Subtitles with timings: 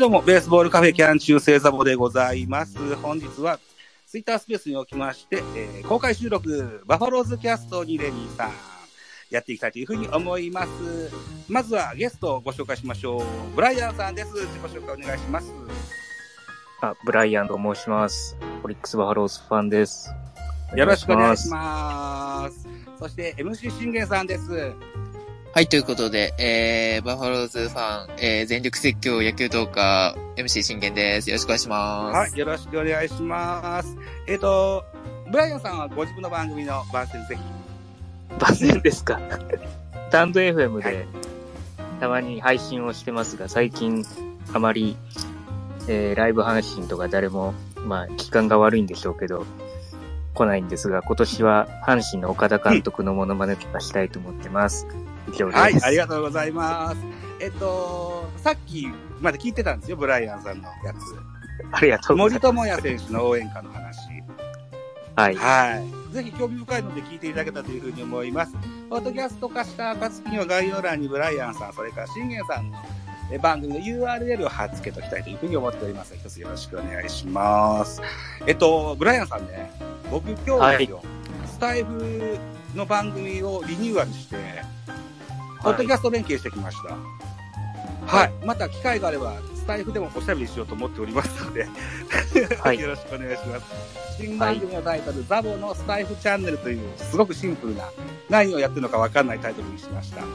[0.00, 2.96] はい、どうも、ベースボールカフェキャン中世ザボでございます。
[3.02, 3.60] 本日は、
[4.06, 8.50] ツイッタースペースにおきまして、えー公開収録、バファローズキャストにレニーさん、
[9.28, 10.70] やっていきたいというふうに思います。
[11.50, 13.24] まずはゲストをご紹介しましょう。
[13.54, 14.32] ブライアンさんです。
[14.32, 15.52] 自己紹介お願いします。
[16.80, 18.38] あ、ブライアンと申します。
[18.62, 20.08] オリックスバファローズファンです。
[20.74, 22.66] よろしくお願いします。
[22.98, 24.72] そして、MC 信玄さんです。
[25.52, 31.28] はい、ということで、えー、バファローズファン、えー、全力説教野球トーカー、MC 信玄です。
[31.28, 32.16] よろしくお願いします。
[32.16, 33.96] はい、よろしくお願いします。
[34.28, 34.84] えっ、と、
[35.28, 37.42] ブライアンさんはご自分の番組の番宣ぜひ。
[38.38, 39.18] 万全ですか？
[39.18, 41.06] スタンド FM はいで、
[41.98, 44.04] たまに配信をしてますが、最近、
[44.52, 44.96] あまり、
[45.88, 49.44] えー、ライブ配信とか誰も、まあ、期間が悪いんでしょうけど、
[50.32, 54.86] 来ないんですが、今年は阪神の岡田監督のモノマネとかしたいと思ってます。
[55.52, 56.96] はい、ありがとうございます。
[57.40, 58.88] えっと、さっき
[59.20, 60.96] まで聞いてたんですよ、ブライアンさんのやつ。
[61.72, 63.80] ありがとうござい森友哉選手の応援歌の話。
[63.80, 64.08] ます。
[65.16, 65.36] はい。
[65.36, 66.14] はい。
[66.14, 68.52] ぜひ興味深いので聞いていただけたというふうに思います。
[68.88, 72.78] ポッドキャスト化した暁には概要欄にブライアンさん、それから信玄さんの
[73.32, 76.14] え番組の URL を貼っ付けときたいというふうに思っております。
[76.16, 78.02] 一つよろしくお願いします。
[78.46, 79.70] えっと、ブライアンさんね、
[80.10, 81.02] 僕今日ですよ、
[81.46, 82.38] スタイフ
[82.74, 84.36] の番組をリニューアルして、
[85.62, 86.96] ポッドキャスト連携してきました。
[88.06, 88.32] はい。
[88.44, 91.68] また機会があれば、スタイフでもおしゃべりしようと思っておりますので、
[92.60, 93.66] はい よろしくお願いします。
[94.18, 97.84] 新番組のタイトル、ザボのスタイフチャンネルという、すごくシンプルな、
[98.28, 100.22] 何をやってるのかわかんないタイトルにしました。
[100.22, 100.26] わ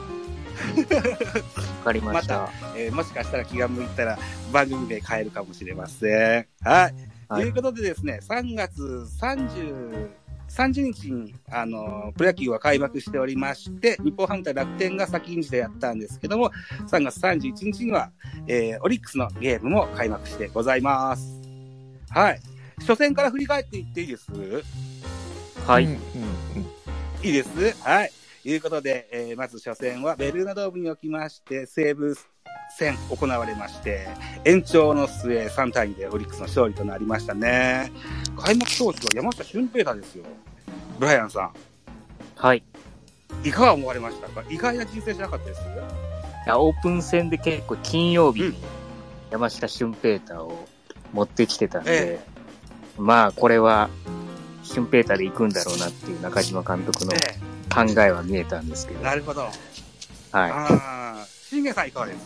[1.84, 2.38] かりました。
[2.62, 4.18] まえーもしかしたら気が向いたら
[4.52, 6.46] 番組で変えるかもしれません。
[6.62, 6.94] はい。
[7.28, 10.08] はいということでですね、3月30、
[10.48, 16.50] 30日に、あの、プロ野球は開幕しておりまして、日本ハム対楽天が先んじてやったんですけども、
[16.88, 18.10] 3月31日には、
[18.46, 21.40] えーオリックスのゲームも開幕してございます。
[22.10, 22.40] はい。
[22.80, 24.30] 初戦から振り返っていっていいです？
[25.66, 25.84] はい。
[25.84, 25.98] うんうん
[27.22, 27.48] いいです？
[27.82, 28.12] はい。
[28.42, 32.14] ということで、えーまず初戦はベルーナドームにおきまして、西武
[32.78, 34.08] 戦行われまして、
[34.44, 37.90] 延長の末3対2でオリックスの勝利となりましたね。
[38.38, 40.24] 開幕投手は山下俊平太ですよ。
[40.98, 41.50] ブライアンさ
[42.36, 42.62] はい。
[43.44, 44.42] ん、いかが思われましたか？
[44.50, 45.60] 意外な人生じゃなかったです？
[45.62, 45.64] い
[46.48, 48.54] や、オープン戦で結構金曜日
[49.30, 50.66] 山下俊平太を
[51.12, 52.20] 持ってきてたんで、え
[52.98, 53.88] まあこれは
[54.62, 57.16] 俊平太で行くんだろうなっていう中島監督のえ
[57.74, 59.48] 考えは見えたんですけど、えなるほど。
[60.32, 61.15] はい。
[61.46, 62.18] ああ、信玄さんいかがです？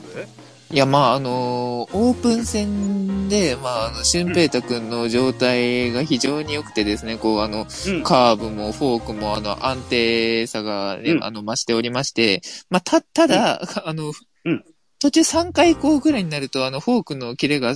[0.73, 8.03] いや、まあ、あのーオープン戦で、まあ、あの、俊平太くんの状態が非常に良くてですね、こう、あの、うん。
[8.05, 11.25] カーブもフォークも、あの、安定さがね、うん。
[11.25, 14.13] あの、増しておりまして、まあ、た、ただ、あの、
[14.45, 14.65] うん。
[15.01, 17.75] 途中3回以降ぐらいになると、あの、フォークのキレが、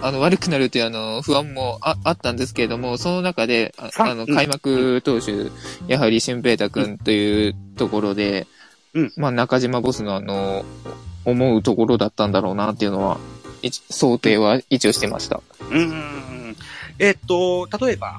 [0.00, 5.50] あの、悪くなるという、あの、不安もああったんですけれども、その中で、ああの、開幕投手、
[5.88, 8.46] やはり俊平太くんというところで、
[8.94, 10.64] うんまあ、中島ボスのあの、
[11.24, 13.18] 思うところだったんだろうなっていうのは、
[13.62, 15.40] 一想定は一応してました。
[15.60, 16.56] うーん。
[16.98, 18.18] えっと、例えば、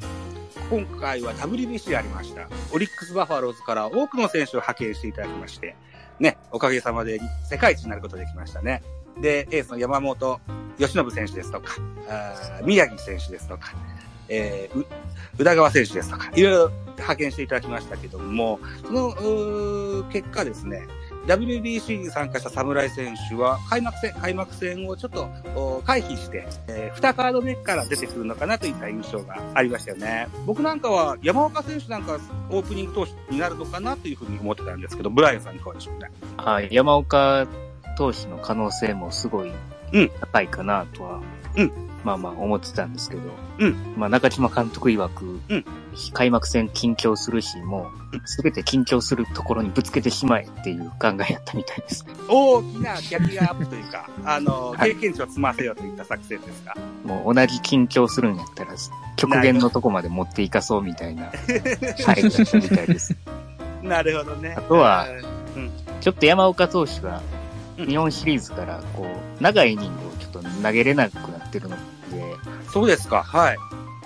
[0.70, 2.48] 今回は WBC ありました。
[2.74, 5.76] オリックスバファローズから多くの選手を派遣していただきまして、
[6.20, 8.82] ね、おかげさまで世界一になることができましたね。
[9.20, 10.40] で、エースの山本
[10.78, 11.76] 由伸選手ですとか、
[12.08, 13.74] あー宮城選手ですとか、
[14.32, 14.86] えー、う
[15.38, 20.88] 宇田川選手ですとか、いろいろ派遣していただきましたけども、その、結果ですね、
[21.28, 30.28] WBC に参加した侍選手は、開幕戦、開幕戦をちょっとお回避して、えー、2カード目から出てくるのかなといった印象がありましたよね。
[30.46, 32.20] 僕なんかは山岡選手なんか
[32.50, 36.10] オープニング投手になるのかなというふうに思ってたんですけど、ブライアンさんいかがでしょうね？
[36.38, 36.70] はい。
[36.72, 37.48] 山岡
[37.98, 39.52] 投手の可能性もすごい
[39.94, 41.22] うん高いかなとは
[42.04, 43.22] まあまあ思ってたんですけど、
[43.60, 45.66] うんまあ中島監督曰く、うん
[46.14, 52.14] 開幕戦緊張するし、もうすべて緊張するところにぶつけてしまえっていう考えやったみたいですね。
[52.30, 56.76] 大きなキャリアアップというか、 あの、はい経験値を積ませようといった作戦ですか。
[57.04, 58.72] もう同じ緊張するんやったら、
[59.18, 61.34] 極限のとこまで持っていかそうみたいな、はい、
[62.22, 63.16] だったみたいです。
[63.84, 64.56] なるほどね。
[64.58, 65.08] あとは
[65.56, 65.70] うん、
[66.00, 67.42] ちょっと山岡投手が、うん
[67.86, 69.08] 日本シリーズから、こ
[69.40, 71.82] う、長いイニングをちょっと投げれなくなってるので、
[72.72, 73.24] そうですか。
[73.24, 73.58] はい。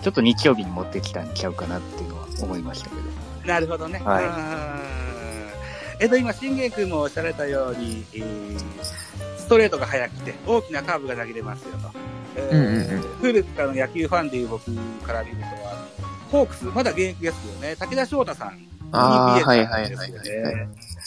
[0.02, 3.02] ちょっと日曜日に持ってきたんちゃうかなっていうのは思いましたけど。
[3.48, 4.02] なるほどね。
[4.04, 4.96] はいうん
[5.98, 9.06] えっと、今、信玄君もおっしゃられたように、えー
[9.46, 11.92] ストレートが速くて、大きなカーブが投げれますよと。
[13.22, 14.72] 古くからの野球ファンでいう僕
[15.06, 15.44] から見ると、
[16.32, 17.76] ホークス、まだ現役ですよね。
[17.76, 20.12] 武田翔太さんはいはいはいはい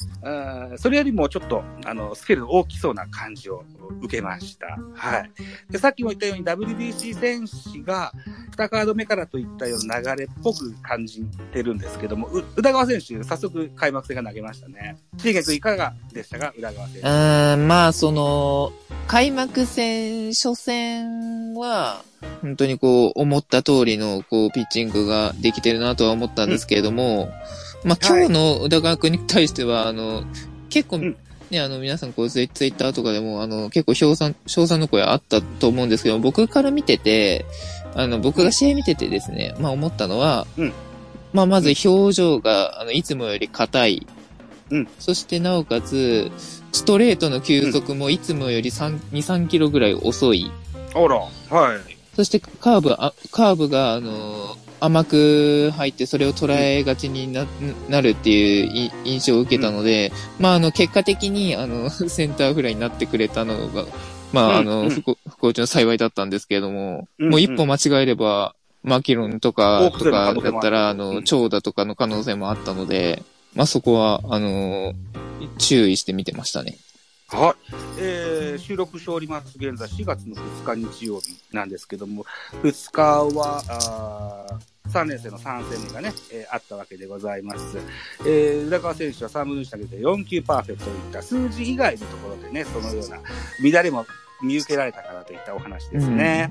[0.05, 0.71] よね。
[0.71, 3.65] うんそれよりもちょっと、あの、スケール大きそうな感じを
[4.03, 4.79] 受けました。
[4.95, 5.31] はい。
[5.71, 8.13] で、さっきも言ったように WBC 選手が
[8.57, 11.23] 2カード目からといったような流れっぽく感じ
[11.53, 14.99] てるんですけども、宇田川選手、早速開幕戦が投げましたね。
[15.19, 16.53] 新月いかがでしたか？
[16.57, 17.07] 宇田川選手。
[17.07, 18.73] ーん、まあ、その、
[19.07, 22.03] 開幕戦、初戦は、
[22.43, 27.31] 本当にこう、思った通りの、こう、ピッチングができてるなとは思ったんですけれども、
[27.85, 30.25] まあ、今日の宇田川君に対しては、あの、
[30.69, 31.17] 結構、うん。
[31.51, 37.47] ね、あの、皆さん、こう、ツイッターとかでも、あの、結構、賞賛、賞賛の声あったと思うんですけど、僕から見てて、
[37.95, 40.73] あの、僕が試合見ててですね、まあ、思ったのは、うん。
[41.33, 44.07] まあ、まず表情が、あの、いつもより硬い。
[44.71, 44.89] うん。
[44.99, 46.31] そして、なおかつ、
[46.73, 50.51] ストレートの球速もいつもより3、2、3キロぐらい遅い。
[50.95, 51.98] あら、はい。
[52.19, 57.47] そして、カーブ、あカーブが、あの、甘く入って、それを捉えがちにな,、
[57.89, 60.11] なるっていうい印象を受けたので、
[60.41, 63.85] まあ、あの、結果的に、あの、 センターフライになってくれたのが、
[64.33, 64.87] まあ、あの、うん。
[64.87, 70.99] うん不幸中の幸いだったんですけれども、うんもう一歩間違えれば、マキロンとか、とかだったら、あうん。
[70.99, 73.23] の、長打とかの可能性もあったので、
[73.55, 74.93] まあ、そこは、あの、
[75.59, 76.79] 注意して見てましたね。
[77.31, 77.75] はい。
[78.01, 79.59] えー、収録しております。
[79.59, 82.25] 現在4月の2日日曜日なんですけども、
[82.63, 84.59] 2日は、あ
[84.89, 87.79] 3年生の3戦目がね、えーあったわけでございます。
[88.27, 93.19] えー、浦川選手は3分の1投げて4球パーフェクトといった数字以外のところでね、そのような
[93.73, 94.07] 乱れも
[94.43, 96.51] 見受けられたかなといったお話ですね。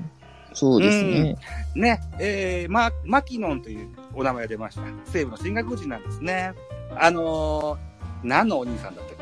[0.54, 1.36] そうですね。
[1.74, 4.82] ね、えー、マ、マキノンというお名前が出ました。
[5.06, 6.52] 西武の進学人なんですね。
[6.96, 7.78] あのー、
[8.22, 9.17] 何のお兄さんだったっけ？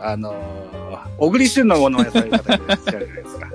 [0.00, 3.46] あのー、小栗旬のものをやされる方いらっしゃるじゃないですか。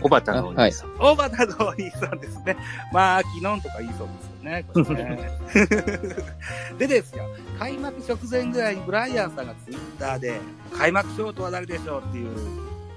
[0.00, 0.96] 小畑のお兄さん。
[0.98, 2.56] 大畑のお兄さんですね。
[2.92, 5.14] マキノンとか言いそうですよね。
[5.16, 5.30] ね
[6.78, 7.24] でですよ、
[7.58, 10.40] 開幕直前ぐらいにブライアンさんがツイッターで、
[10.76, 12.28] 開幕ショートは誰でしょうっていう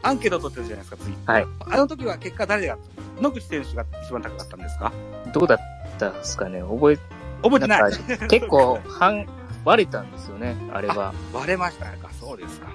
[0.04, 1.36] アンケートを取ってるじゃないですか、ツイッター。
[1.36, 1.48] はい。
[1.72, 2.78] あの時は結果誰が、
[3.22, 4.92] 野口選手が一番高かったんですか？
[5.34, 5.60] どうだっ
[5.98, 6.62] たんですかね？
[6.62, 6.98] 覚え、
[7.44, 7.94] 覚えてない
[8.28, 9.26] 結構、半、
[9.66, 11.14] 割れたんですよね、あれは。
[11.34, 12.68] 割れましたかそうですか。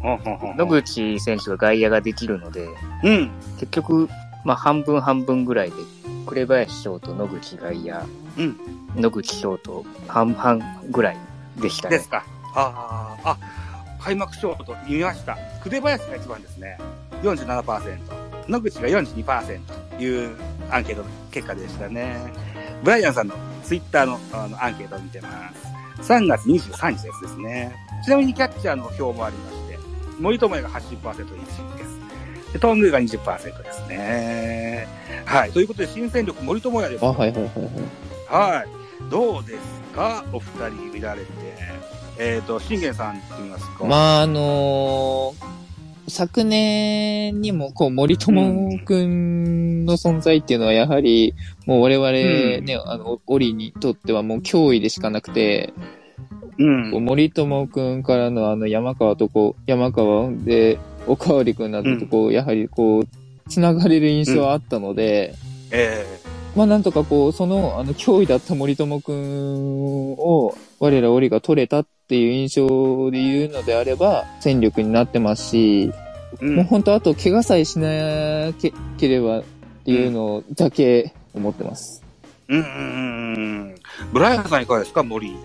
[0.00, 2.68] ほんほんほんほん野口選手が外野ができるので、
[3.04, 3.30] うん。
[3.58, 4.08] 結局、
[4.44, 5.76] まあ半分半分ぐらいで、
[6.26, 8.00] 紅林ショート、野口外野、
[8.36, 8.56] うん
[8.96, 11.16] 野口ショート、半々ぐらい
[11.56, 12.08] でしたねです。
[12.08, 12.24] か。
[12.54, 13.38] ああ、あ、
[14.02, 15.38] 開幕ショート見ました。
[15.62, 16.78] 紅林が一番ですね。
[17.22, 18.48] 47%。
[18.48, 19.60] 野口が42%
[19.96, 20.36] という
[20.70, 22.16] アンケート結果でしたね。
[22.82, 25.71] ブライアンさんのツイッターのあのアンケートを見てます。
[26.02, 27.76] 3月23日のやつですね。
[28.04, 29.78] ちなみにキャッチャーの表もありまして、
[30.20, 32.52] 森友哉が 80%1 位です。
[32.52, 34.86] で、トングーが20%ですね。
[35.24, 35.52] はい。
[35.52, 37.08] ということで、新戦力森友哉ですあ、。
[37.08, 38.56] はいはいはいはい。
[38.56, 38.66] はい。
[39.10, 39.58] どうです
[39.94, 40.24] か？
[40.32, 41.28] お二人見られて。
[42.18, 43.84] えっ、と、信玄さんって言いますか？
[43.84, 45.61] まあ、あのー
[46.12, 55.72] 昨年にも、こう、森友くんの存在っていうのは、やはり、もう我々ね、あの、オリにとってはもう脅威でしかなくて、
[56.58, 56.90] うん。
[57.04, 63.04] 森友くんからのあの、山川とこう、山川で、おかわりくんなどとこう、やはりこう、
[63.48, 65.34] 繋がれる印象はあったので、
[65.70, 66.04] え
[66.54, 76.01] まあなんとかこう、その、あの、脅威だった森友くんを、我らオリが取れたっていう印象で言うのであれば、戦力になってますし、え
[76.40, 79.42] うんもう本当あと怪我さえしなけければっ
[79.84, 82.02] ていうのだけ思ってます。
[82.48, 83.38] うんうんうんう
[83.72, 83.74] ん。
[84.12, 85.28] ブライアンさんいかがですか森。
[85.30, 85.36] い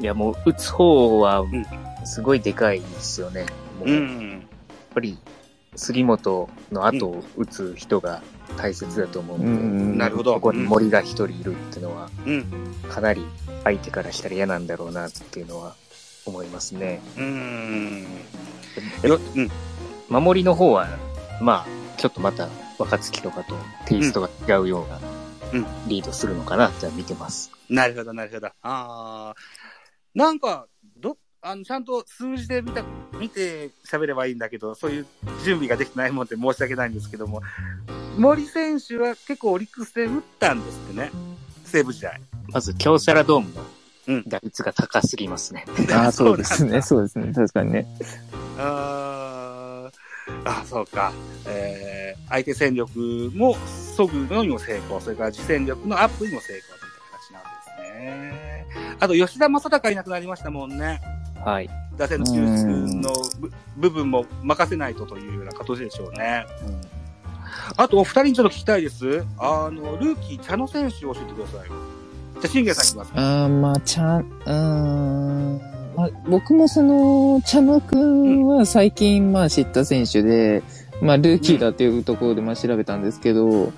[0.00, 1.64] や、もう、打つ方はん、
[2.06, 3.46] すごいでかいですよね。
[3.78, 4.46] もうやっん。
[4.94, 5.16] ぱり、
[5.76, 8.22] 杉本の後を打つ人が
[8.56, 10.34] 大切だと思ううんので、んなるほど。
[10.34, 12.44] ここに森が一人いるっていうのは、うん。
[12.88, 13.24] かなり
[13.64, 15.74] 相手からしたら嫌なんだろうなっていうのは
[16.26, 17.00] 思いますね。
[17.16, 18.06] うん。
[20.10, 20.88] 守りの方は、
[21.40, 22.48] まあ、ちょっとまた
[22.78, 23.54] 若月とかと
[23.86, 24.98] テイストが違うような、
[25.52, 27.50] うんリードするのかなって見てます。
[27.68, 28.46] なるほど、なるほど。
[28.46, 29.34] ああ。
[30.14, 32.84] なんか、ど、あの、ちゃんと数字で見た、
[33.18, 35.06] 見て喋ればいいんだけど、そういう
[35.44, 37.42] 準備ができてないもんで申し訳ないんですけども、
[38.16, 41.10] 森選手は結構オリックスで打ったんですってね。
[41.64, 42.20] 西武時代。
[42.48, 43.52] まず、京セラドーム
[44.08, 45.64] うんの打率が高すぎますね。
[45.92, 46.82] ああ、そうですね。
[46.82, 47.32] そうですね。
[47.32, 47.86] 確かにね。
[48.58, 49.29] あー
[50.44, 51.12] あ、そうか。
[51.46, 52.98] えー、相手戦力
[53.34, 53.56] も
[53.96, 57.48] 削ぐのにも成功、それから自戦力のアップにも成功といった形なんで
[57.88, 58.66] すね。
[59.00, 61.00] あと、吉田正尚いなくなりましたもんね。
[61.44, 61.70] はい。
[61.96, 62.66] 打線の中枢
[63.00, 66.46] の部部分も任せないとというような形でしょうね。
[67.76, 69.24] あと、お二人にちょっと聞きたいです。
[69.38, 71.74] あの、ルーキー、茶野選手を教えてくださいよ。
[72.34, 73.12] じゃあ、信玄さんいきます。
[73.14, 75.79] ああ、まあ、ちゃん、うーん。
[75.96, 78.46] まあ、僕もその、茶野くん。
[78.46, 80.62] は最近、まあ、知った選手で、
[81.02, 83.72] まあ、ルーキーだっていうところで、まあ、調べたんですけど、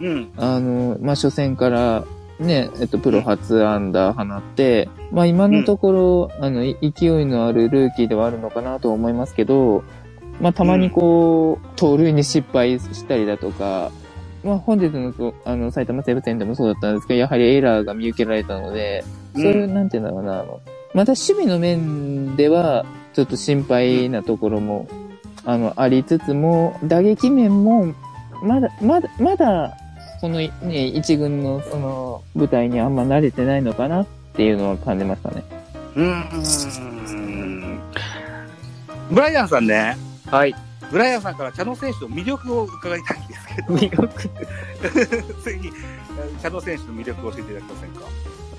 [0.00, 0.32] うん。
[0.36, 2.04] あの、まあ、初戦から、
[2.38, 9.84] ね、えっと、プロ初アンダー放って、まあ、今のところ、あの、い勢いのあるルーキーではあるのかなと思いますけど、
[10.40, 13.92] まあ、たまにこう、盗塁に失敗したりだとか、
[14.42, 19.04] まあ、本日のと、あの、埼玉西武戦でもそうだったんですけど、やはりエラーが見受けられたので、
[19.34, 20.60] そういう、なんていうんだろうな、あの、
[20.94, 24.88] また守備の面では、ちょっと心配なところも、
[25.44, 27.94] あの、ありつつも、打撃面も、
[28.42, 29.76] まだ、まだ、まだ、
[30.20, 30.50] このね、
[30.86, 35.42] 一軍のその舞台にあんま慣れてないのかなっていうのは感じましたね。
[35.96, 37.80] うーん。
[39.10, 40.54] ブライアンさんね、はい。
[40.90, 44.08] ブライアンさんから茶野選手の魅力を伺いたいんですけど、魅力？
[45.42, 45.70] ぜひ、
[46.42, 48.00] 茶野選手の魅力を教えていただけませんか？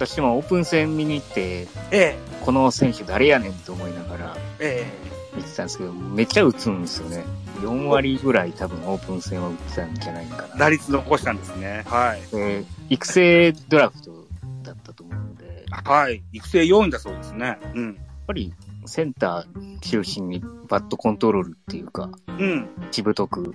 [0.06, 4.86] 私もオープン戦見に行って、えこの選手誰やねんと思いながらえ、
[5.34, 7.24] え見てたんですけど、めっちゃ打つんですよね。
[7.62, 10.58] 4割ぐらい多分オープン戦は打ってたんじゃないかえ、な。
[10.58, 11.84] 打率残したんですね。
[11.86, 12.36] はい。
[12.36, 14.26] で育成ドラフト
[14.64, 16.24] だったと思うので、やっはい。
[16.34, 17.60] 育成4位だそうですね。
[17.76, 17.98] うん。
[18.32, 18.54] ぱり
[18.86, 22.70] センター中心にバットコントロールっていうか、うん。
[22.92, 23.54] しぶとく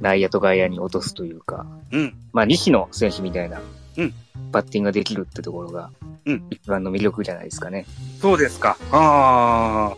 [0.00, 2.14] 内野と外野に落とすというか、うん。
[2.32, 3.60] まあ西野選手みたいな
[3.98, 4.14] うん
[4.52, 5.90] バッティングができるってところが
[6.24, 7.86] うん一番の魅力じゃないですかね。
[8.20, 8.76] そうですか。
[8.92, 9.96] ああ。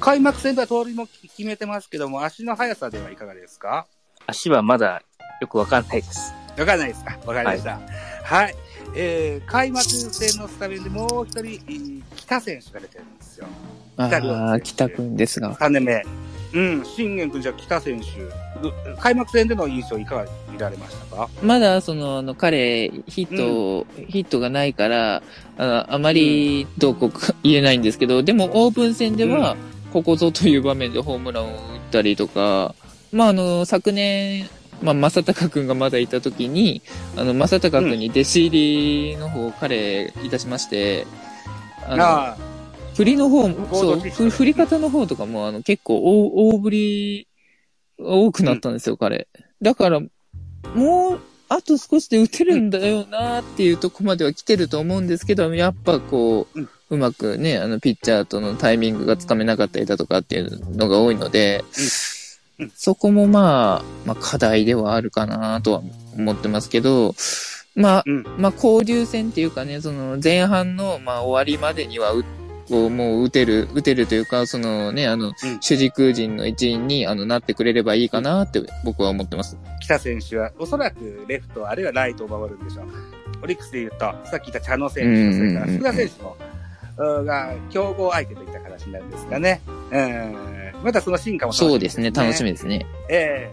[0.00, 3.86] 開幕戦では通りも決めてますけども、足の速さではいかがですか？
[4.26, 5.02] 足はまだ
[5.40, 6.32] よくわかんないです。
[6.58, 7.18] わかんないですか？
[7.26, 7.80] わかりました。
[8.24, 8.54] はい。
[8.94, 13.46] えー、開幕戦のスタメンでもう一人、えー北選手が出てるんですよ。
[13.98, 15.54] あ北亮あ、北くんですが。
[15.54, 16.02] 3年目。
[16.52, 18.06] うん、信玄君じゃあ北選手、
[18.62, 21.28] ど開幕戦での印象いかが見られましたか？
[21.42, 25.22] まだ、その、あの、彼、ヒット、ヒットがないから、
[25.58, 29.56] あのあまりどうこうか言えないんですけど、でもオープン戦では、
[29.92, 31.54] ここぞという場面でホームランを打っ
[31.90, 32.74] たりとか、
[33.12, 34.48] まあ、あの、昨年、
[34.82, 36.82] まあ、正隆くんがまだいた時に、
[37.16, 41.06] あの、正隆くんに弟子入りの方を彼いたしまして、
[41.86, 42.36] あの、ああ、
[42.96, 47.28] 振りの方も、そう、振り方の方とかも、あの、結構大、大振り、
[47.98, 49.28] 多くなったんですよ、彼。
[49.60, 50.00] だから、
[50.74, 65.82] もう、あと少しで打てるんだよなっていうとこまでは来てると思うんですけど、やっぱこう、うんうまくね、あの、ピッチャーとのタイミングがつかめなかったりだとかっていうのが多いので、うんうんそこもまあ、まあ課題ではあるかなとは
[66.16, 67.14] 思ってますけど、
[67.74, 68.24] まあ、うん。
[68.38, 72.24] まあ、交流戦っていうかね、その前半の、まあ、終わりまでにはう、
[72.68, 79.56] こう、もう打てる、打てるというか、そのね、あの、主軸陣の一員に、あの、なってくれればいいかなって僕は思ってます。
[79.80, 82.86] 北選手は、おそらくレフト、あるいはライトを守るんでしょう。
[83.42, 86.36] オリックスで言うと、さっき言った茶野選手、それから福田選手も、
[86.98, 89.60] うんが、競合相手といった形になるんですかね。
[89.92, 90.36] うん。
[90.82, 92.86] またその進化も楽しみそうですね、楽しみですね。
[93.08, 93.50] え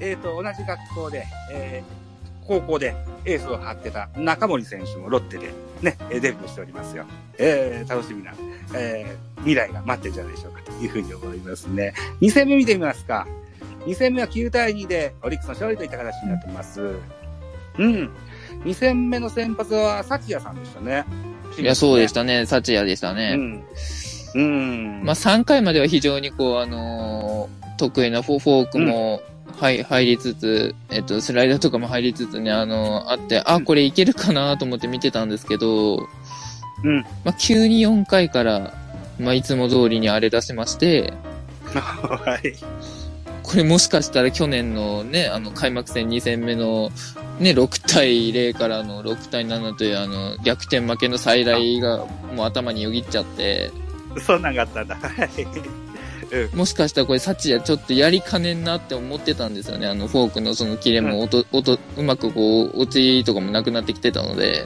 [0.00, 2.05] ええーと、同じ学校で、えー
[2.46, 5.48] 高校でエースを張ってた中森選手もロッテで
[5.82, 7.04] ね、えーデビューしておりますよ。
[7.38, 8.32] えー楽しみな、
[8.74, 11.94] えー未来が待ってるんじゃないでしょうかというふうに思いますね。
[12.20, 13.26] 2戦目見てみますか。
[13.86, 16.80] 2戦目は9対2でオリックスの勝利といった形になってます。
[16.80, 18.10] うん。
[18.64, 21.04] 2戦目の先発は幸也さんでしたね。
[21.58, 23.34] いや、そうでしたね、幸也でしたね。
[23.36, 23.64] うん。
[24.34, 24.38] う
[25.00, 25.04] ん。
[25.04, 29.20] まあ、3回までは非常にこう、あのー得意なフォフォークも、
[29.58, 36.06] はい、入りつつ、えっと、スライダーとかも入りつつね、あのーあって、あ、これいけるかなと思って見てたんですけど、
[36.84, 37.02] うん。
[37.24, 38.74] まあ、急に4回から、
[39.18, 41.14] まあ、いつも通りに荒れ出しまして、
[41.72, 42.54] はい。
[43.42, 46.90] これもしかしたら去年のね、あの、開幕戦2戦目の、
[47.38, 53.70] ね、6対0からの6対7というあの、逆転負けの再来がもう頭によぎっちゃって、
[54.20, 54.96] そんなんがあったんだ。
[54.96, 55.85] はい。
[56.30, 56.58] うん。
[56.58, 59.86] もしかしたらこれサチヤちょっとやりかねんなって思ってたんですよね。
[59.86, 64.64] あのフォークのその切れも音、音、うまくこう、落ちとかもなくなってきてたので、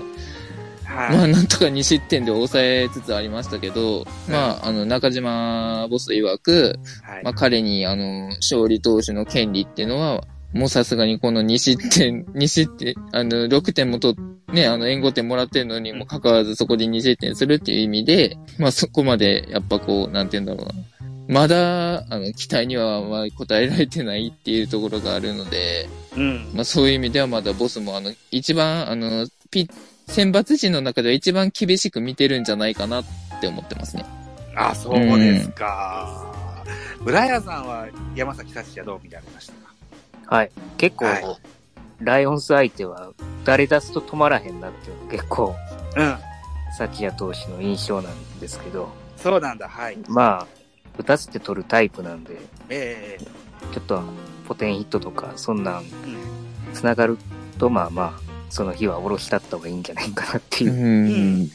[0.85, 1.17] はい。
[1.17, 14.17] まあなんとか2失点で抑えつつありましたけど、まああの中島ボス曰く、はいまあ彼にあの、勝利投手の権利っていうのは、もうさすがにこの2失点、 2失点、あの、6点もと、
[14.53, 21.10] ね、あの、援護点もらってるのにもかかわらずそこで2失点するっていう意味で、まあそこまで、やっぱこう、なんて言うんだろうな。
[21.31, 26.51] まだ、あの、期待にはまあ応えられてないっていうところがあるので、うん。
[26.53, 29.69] まあそういう意味ではまだボスもあの、一番、あの、ピ
[30.09, 33.05] 選抜陣の中では一番厳しく見てるんじゃないかなっ
[33.41, 34.05] て思ってますね。
[34.57, 36.65] あ、そうですか。
[37.01, 40.29] ブライアンさんは山崎幸也どう見られました？
[40.29, 40.51] かはい。
[40.79, 41.25] 結構、はい
[42.03, 43.13] ライオンズ相手は、
[43.45, 45.55] 誰出すと止まらへんなっていうのが結構、
[45.97, 46.17] うん。
[46.79, 49.99] サチヤ投手の印象なんですけど、そうなんだ、はい。
[50.09, 50.47] まあ、
[51.01, 52.37] 打たせて取るタイプなんで、
[52.69, 53.25] ええ
[53.73, 54.03] ちょっと
[54.47, 55.87] ポテンヒットとか、そんなんうん、
[56.75, 57.19] 繋がる
[57.59, 61.45] と、まあまあ、その日はおろしだった方がいいんじゃないかなっていうう。
[61.45, 61.51] ん。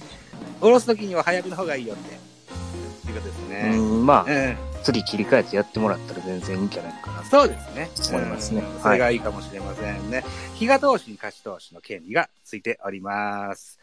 [0.61, 2.13] 下ろすときには早くの方がいいよって。
[2.13, 3.77] いうことですね。
[3.77, 4.57] うん、まあ、うん。
[4.83, 7.23] 次切り替えてやってもらったら全然いいんじゃないかな。
[7.25, 7.89] そうですね。
[8.11, 10.23] 思いますねうんそれがいいかもしれませんね。
[10.55, 13.79] 比嘉投手に勝ち投手の権利がついております。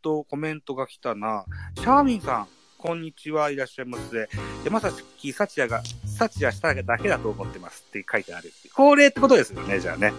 [0.00, 1.44] と、コメントが来たな。
[1.76, 2.48] シャーミンさん、
[2.80, 4.28] こんにちは、いらっしゃいますね。
[4.64, 5.82] 山崎幸也が、
[6.16, 8.52] 幸也しただけだと思ってますって書いてある。
[8.72, 10.12] 恒例ってことですよね、じゃあね。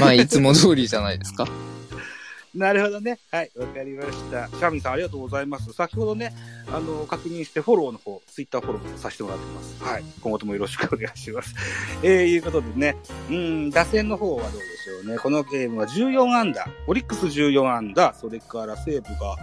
[0.00, 1.46] まあいつも通りじゃないですか。
[2.56, 3.20] なるほどね。
[3.30, 4.48] はい、わかりました。
[4.48, 5.72] シャーミンさんありがとうございます。
[5.72, 6.34] 先ほどね、
[6.66, 9.84] あの、確認してフォローの方、ツイッターフォローさせてもらってます。
[9.84, 10.04] はい。
[10.20, 11.54] 今後ともよろしくお願いします。
[12.02, 12.96] えー、いうことでね、
[13.30, 15.18] うん、打線の方はどうでしょうね。
[15.18, 19.36] このゲームは14安打、オリックス14安打、それから西武が、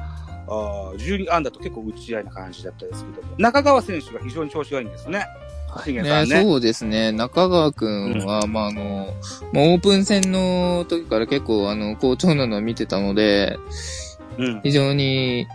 [0.50, 5.26] あー12安打と結構打ち合いな感じだったですけども、中川選手が非常に調子がいいんですね。
[6.02, 6.42] ねんね。
[6.42, 7.12] そうですね。
[7.12, 9.14] 中川くんは、まああの、もう
[9.54, 13.58] オープン戦の時から結構あの、好調なのを見てたので、
[14.38, 14.62] うん。
[14.64, 15.48] 非常に、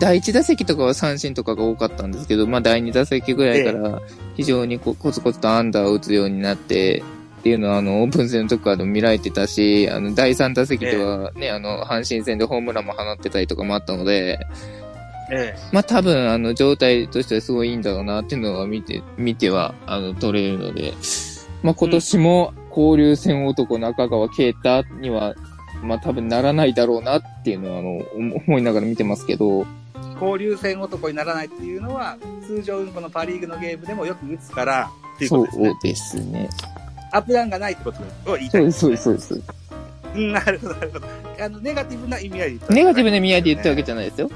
[0.00, 4.00] 第一打席とかは三振とかが多かったんですけど、まあ第二打席ぐらいから
[4.36, 7.02] 非常にこコツコツとアンダーを打つようになって、
[7.40, 14.38] っていうのは、あの、オープン戦の時からでも見られてたし、あの、第三打席ではね、あの、阪神戦でホームランも放ってたりとかもあったので、
[15.32, 20.92] えまあ多分、あの、状態としてはすごいいいんだろうなっていうのは見て、見ては、あの、取れるので、
[21.62, 25.34] まあ今年も交流戦男中川啓太には、
[25.82, 29.64] まあ多分ならないだろうなっていうのは、あの、思思いながら見てますけど、え
[30.20, 36.22] 交流戦男にならないっていうのは、通常このパリーグのゲームでもよく打つから、っていうこそうとですね。
[36.22, 36.70] ですね。
[37.12, 39.52] アップダウンがないってことを言いたいそうです、そうです、そうです。
[40.14, 41.06] うんなるほど、なるほど。
[41.40, 44.30] あの、ネガティブな意味合いで言ったネガティブな意味合いで言ったわけじじゃないですよ。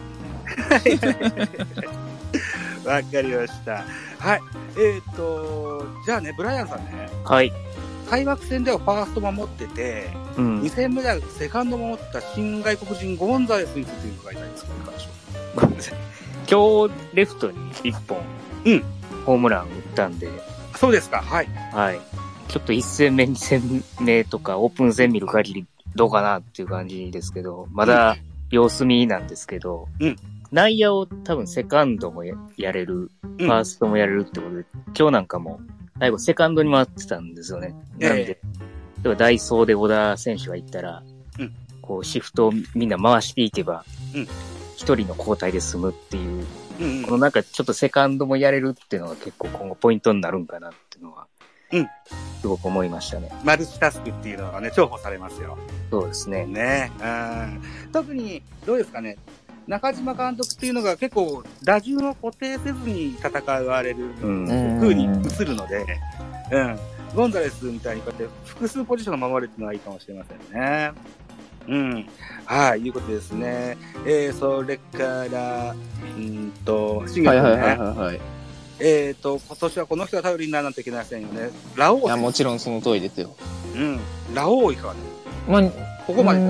[2.86, 3.84] ゃ わかりました。
[4.18, 4.40] はい。
[4.78, 7.52] えっ、と、じゃあね、ブライアンさんね、はい。
[8.08, 10.68] 開幕戦ではファースト守ってて、うん2。
[10.68, 15.10] 戦目ではセカンド守った新外国人ゴンザレスについて伺いたいんですけど、いかがでしょ
[15.54, 15.94] うかごめんなさい。
[16.50, 18.18] 今日、レフトに1本、
[18.66, 18.84] うん
[19.24, 20.28] ホームラン打ったんで、
[20.76, 21.48] そうですか、はい。
[21.72, 22.00] はい。
[22.48, 28.16] ちょっと1戦目、2戦目とか、オープン戦見る限り、どうかなっていう感じですけど、まだ
[28.50, 30.16] 様子見なんですけど、うん。
[30.52, 33.36] 内野を多分セカンドもややれる、うん。
[33.38, 34.64] ファーストもやれるってことで、
[34.96, 35.60] 今日なんかも、
[35.98, 37.74] 最後セカンドに回ってたんですよね。
[37.98, 38.38] なんで、え例
[39.04, 41.02] えばダイソーで小田選手が行ったら、
[41.38, 41.52] うん。
[41.82, 44.22] こうシフトをみんな回していけばうん、
[44.76, 46.46] 一、人の交代で済むっていう、
[46.80, 47.02] うん。
[47.02, 51.26] このなんかちょっとセカンドもやれるっていうのが結構今後ポイントになるんかなっていうのは、
[51.78, 51.88] うん
[52.44, 53.30] すごく思いましたね。
[53.42, 55.56] マルチタスクっていうのがね、重宝されますよ。
[55.90, 56.44] そうですね。
[56.44, 56.92] ね。
[57.00, 57.62] うん。
[57.90, 59.16] 特に、どうですかね。
[59.66, 64.78] 中島監督っていうのが結構、打順を固定せずに戦われるうん。
[64.78, 65.86] 風に映るので、
[66.50, 66.78] うん。
[67.16, 70.92] ゴンザレスみたいにこうやって複数ポジションを守るっていうのはいいかもしれませんね。
[71.66, 72.06] うん。
[72.44, 73.78] はい、いうことですね。
[74.04, 75.74] えー、それから、
[76.18, 77.62] うんと、シンガールね。
[77.62, 78.16] はいはいはいはい。
[78.16, 78.20] い
[78.80, 81.50] えーと、今年はこの人が頼りにならないといけませんよね。
[81.76, 83.34] ラオウや、もちろんその通りですよ。
[83.74, 84.00] うん。
[84.34, 85.00] ラオウいかがね。
[85.48, 85.62] まあ、
[86.06, 86.48] ここまでだあ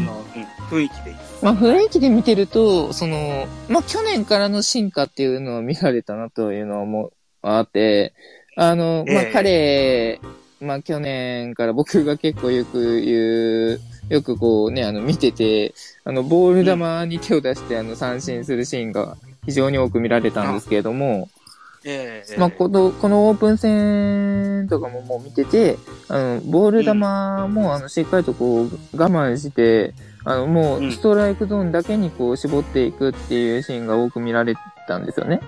[0.00, 1.16] の、うん、雰囲気でいい。
[1.42, 8.14] まあ、雰囲気で見てると、その、まあ、去年からの進化っていうのを見られたなというのはもうあって、
[8.56, 10.20] あの、まあええ、彼、
[10.60, 21.28] まあ、去年から僕が結構よく言う、よくこうね、あの、見てて、あの、ボール球に手を出して、あの、三振するシーンが非常に多く見られたんですけれども、
[21.88, 25.78] ええまあ、この、このオープン戦とかももう見てて、
[26.08, 34.56] あの、ボール球も、あの、しっかりとこう、我慢して、あの、もうストライクゾーンだけにこう、絞っていくっていうシーンが多く見られ
[34.88, 35.40] たんですよね。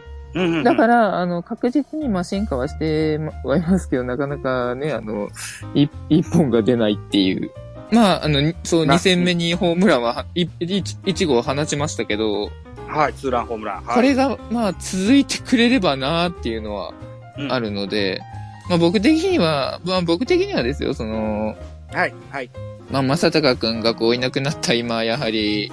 [0.62, 5.28] だから、あの、確実にまあ進化はしてはいますけど、なかなかね、あの、
[5.74, 7.50] 一一本が出ないっていう。
[7.90, 12.50] まあ、あの、にそう、な2戦目にホームランは、い一一号放ちましたけど、
[12.86, 13.84] はい、ツーランホームラン。
[13.84, 16.94] はい、これが、まあ、続いてくれればなっていうのは
[17.38, 18.20] うんあるので、
[18.68, 21.56] まあ僕的には、まあ僕的にはですよ、その、
[21.92, 22.50] はい、はい。
[22.90, 25.70] まあ、正隆くんがこういなくなった今、やはり、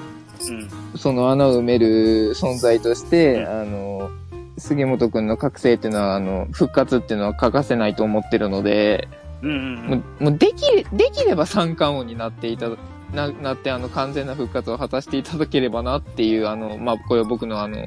[0.48, 0.98] うん。
[0.98, 4.10] その穴を埋める存在として、うんあの、
[4.58, 9.08] 杉本くんの覚醒っていうのは、あの、復活っていうのは欠かせないと思ってるので、
[9.46, 12.76] うんうんもう、もうでき、できれば三冠王になっていただ、
[13.14, 17.78] な、なって、あの、完全な復活を果たしていただければなっていう、あの、まあ、これは僕のあの、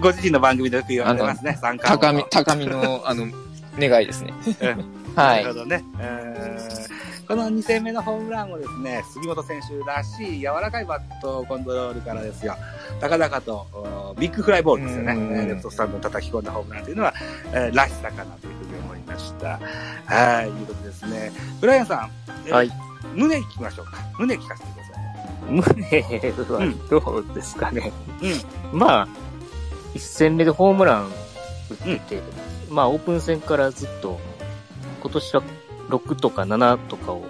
[0.00, 3.26] ご自身の番組でよく言われてますね、参加高み、高みの、あの、
[3.78, 4.32] 願いですね。
[5.14, 5.26] は。
[5.26, 5.54] はいいなる。
[5.54, 5.84] ほどね。
[5.98, 12.56] えーこの2戦目のホームランもですね、杉本選手らしい柔らかいバットコントロールからですよ。
[13.00, 15.46] 高々と、おビッグフライボールですよね。
[15.46, 17.14] レフトスタンドに叩き込んだホームランというのは、
[17.54, 18.61] えーらしさかなという
[19.02, 19.60] ました。
[20.06, 21.32] はい、いうことですね。
[21.60, 22.10] ブライアンさん、
[22.46, 22.70] えーはい。
[23.14, 23.98] 胸聞きましょうか。
[24.18, 24.92] 胸聞かせてください。
[25.48, 27.92] 胸はどうですかね。
[28.72, 28.78] うん。
[28.78, 29.08] まあ、
[29.94, 31.10] 一戦目でホームラン
[31.86, 32.22] 打ってて、
[32.70, 34.18] まあオープン戦からずっと、
[35.00, 35.42] 今年は
[35.88, 37.24] 6とか7とかを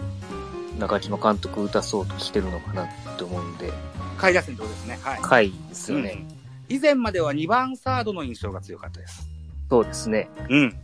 [0.78, 3.72] 中島監督打たそうとしてるのかなって思うんで、
[4.18, 4.98] 下位打線ってことですね。
[5.02, 5.18] はい。
[5.22, 6.26] 回ですよね。
[6.68, 9.28] 以前までは2番サードの印象が強かったです。
[9.68, 10.28] そうですね。
[10.48, 10.76] うん。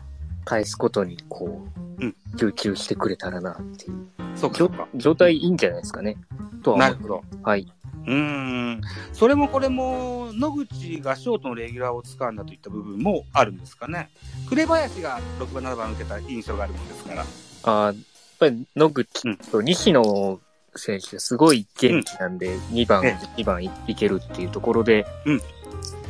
[0.48, 1.66] 返すことにこ
[2.00, 4.06] う、うん集中してくれたらなっていう。
[4.36, 4.88] そうか、そうか。
[4.94, 6.16] 状態いいんじゃないですかね。
[6.62, 6.88] とは思う。
[6.88, 7.22] なるほど。
[7.42, 7.66] はい。
[8.06, 8.80] うーん。
[9.12, 14.08] それもこれも、野口がショートのレギュラーを掴んだといった部分もあるんですかね。
[14.48, 17.22] 紅林が6番、7番受けた印象があるもんですから。
[17.22, 17.94] あーやっ
[18.38, 20.40] ぱり野口と西野
[20.76, 25.40] 選手すごい元気なんで、2番え、2番いいけるっていうところで、うん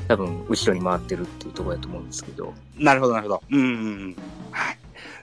[0.09, 3.43] 多分後ろに回ってるっていうところだと思うんですけど、なるほど、なるほど。
[3.51, 3.71] うんうんう
[4.09, 4.17] ん。
[4.51, 4.79] はい。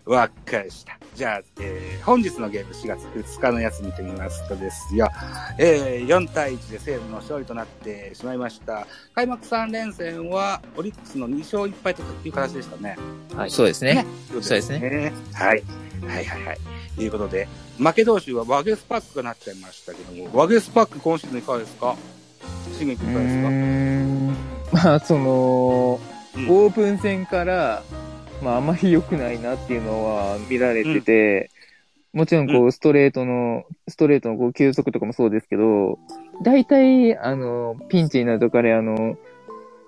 [0.05, 0.99] わかりました。
[1.15, 5.09] じゃあ、えー、本日のゲーム4月2日のやつ見てみますとですよ。
[5.57, 8.85] えー、4対1で西武の勝利となってしまいました。
[9.15, 12.97] 開幕3連戦は、オリックスの2勝1敗という形でしたね。
[13.35, 13.49] はい。
[13.49, 14.05] そうですね。
[14.31, 15.11] そうそうですね。
[15.33, 15.63] はい。
[16.05, 16.57] はいはいはい。
[16.95, 17.47] ということで、
[17.79, 21.95] 負け同士はワゲスパックがなっちゃいましたけども、ワゲスパック今シーズンいかがですか？
[22.77, 23.47] シグいかうがですか？
[23.47, 24.14] ーん。
[24.71, 25.99] まあ、その、
[26.35, 26.49] うん。
[26.49, 27.83] オープン戦から、
[28.43, 31.51] まあ、あまり良くないなっていうのは見られてて、
[32.13, 35.99] もちろん、こうう、ストレートの、ストレートのこう、球速とかもそうですけど、
[36.43, 39.17] 大体、あの、ピンチになると彼、あの、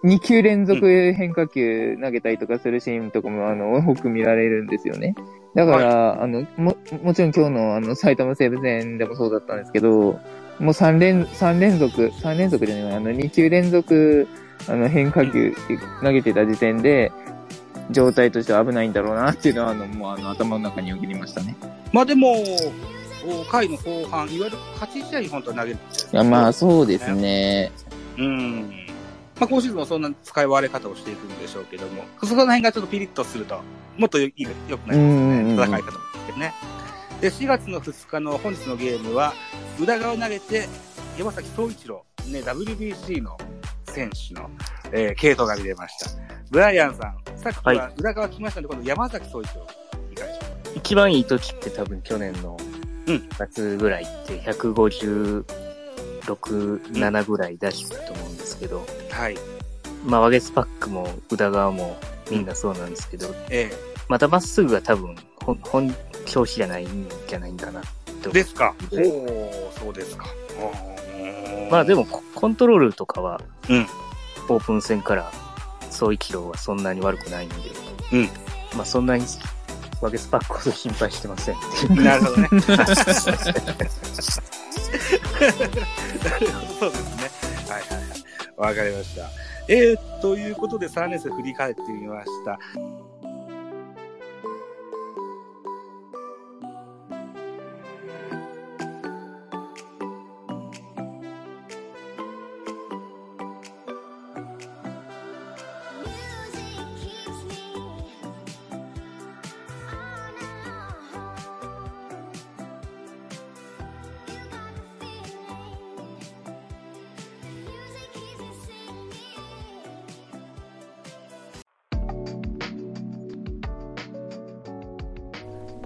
[0.04, 5.16] 2球連続変化球投げたりとかするシーンとかも、あの、多く見られるんですよね。
[5.56, 10.20] だから、あの、も、もちろん今日のあの、埼玉西武戦でもそうだったんですけど、
[10.60, 14.28] もう3連、三連続、3連続じゃない、あの、2球連続、
[14.68, 15.56] あの、変化球
[16.02, 17.12] 投げてた時点で、
[17.90, 21.56] 状態としては危ないんだろうなっていうのは、あの、もうあの、頭の中によぎりましたね。
[21.94, 22.36] まあでも、
[23.26, 27.72] お回の後半、いわゆる勝ち試合に本当は投げるんですよいや、まあ、そうですね。
[28.18, 28.62] うん。
[29.40, 33.62] まあ今シーズンもそんな使い割れ方をしていくんでしょうけども、その辺がちょっとピリッとすると、
[33.98, 34.34] もっとよい
[34.68, 35.44] 良くなりますね。
[35.44, 36.54] ん戦い方も含めてね。
[37.22, 39.34] で、4月の2日の本日のゲームは、
[39.80, 40.68] 宇田川投げて、
[41.18, 43.38] 山崎総一郎、ね、WBC の
[43.98, 44.50] 選手の、
[44.92, 46.12] えー、系統が見れました。
[46.52, 49.68] ブライアンさん、さっきは宇田川来ましたので、今度山崎総一郎、
[50.12, 52.58] いかがでしょうか一番いい時って多分去年の
[53.08, 55.46] うん夏ぐらいって156、
[56.92, 59.38] 7ぐらい出したと思うんですけど、はい。
[60.06, 61.98] まあ、ワゲスパックも宇田川も
[62.30, 63.72] みんなそうなんですけど、え
[64.10, 65.96] またまっすぐが多分本、本
[66.28, 68.76] 調子じゃないんじゃないんかなってえ思うですか。
[68.92, 70.28] おでー、そうですか。
[70.60, 70.97] おー
[71.70, 73.88] まあでも、ココントロールとかは、うん
[74.50, 75.30] オープン戦から、
[75.90, 77.56] 総一郎はそんなに悪くないんで、
[78.14, 78.30] うん
[78.76, 79.26] まあそんなに、
[80.02, 81.56] ワゲスパックほど心配してません。
[81.96, 82.48] なるほどね。
[82.52, 82.96] なるほど、
[86.80, 87.32] そうですね。
[87.70, 88.18] はいはいはい。
[88.58, 89.30] わかりました。
[89.70, 92.58] えー、ということで3年生振り返ってみました。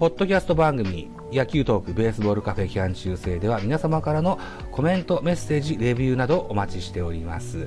[0.02, 4.36] ポッドキャスト番組、野球トークベースボールカフェ期間中制では皆様からの
[4.72, 7.66] コメント、メッセージ、レビューなどお待ちしております。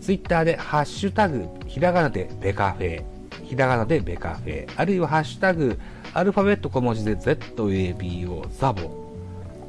[0.00, 3.02] ツイッターでハッシュタグ、ひらがなでベカフェ、
[3.42, 5.80] ひらがなでベカフェ、あるいはハッシュタグ、
[6.14, 9.12] アルファベット小文字で ZABO ザボ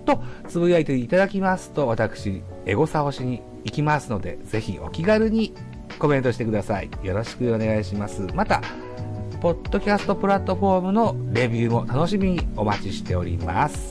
[0.05, 5.55] とつぶやいていただきますと、私、エゴサをしに行きますので、ぜひお気軽に
[5.97, 6.91] コメントしてください。
[7.01, 8.27] よろしくお願いします。
[8.35, 8.61] また、
[9.41, 13.88] ポッドキャストプラットフォームのレビューも楽しみにお待ちしております。